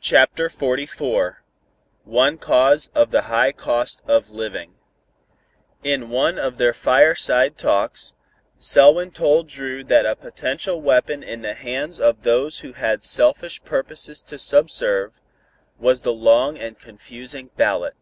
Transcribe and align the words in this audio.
CHAPTER 0.00 0.48
XLIV 0.48 1.34
ONE 2.04 2.38
CAUSE 2.38 2.88
OF 2.94 3.10
THE 3.10 3.22
HIGH 3.24 3.52
COST 3.52 4.00
OF 4.06 4.30
LIVING 4.30 4.78
In 5.84 6.08
one 6.08 6.38
of 6.38 6.56
their 6.56 6.72
fireside 6.72 7.58
talks, 7.58 8.14
Selwyn 8.56 9.10
told 9.10 9.46
Dru 9.46 9.84
that 9.84 10.06
a 10.06 10.16
potential 10.16 10.80
weapon 10.80 11.22
in 11.22 11.42
the 11.42 11.52
hands 11.52 12.00
of 12.00 12.22
those 12.22 12.60
who 12.60 12.72
had 12.72 13.02
selfish 13.02 13.62
purposes 13.62 14.22
to 14.22 14.38
subserve, 14.38 15.20
was 15.78 16.00
the 16.00 16.14
long 16.14 16.56
and 16.56 16.78
confusing 16.78 17.50
ballot. 17.58 17.96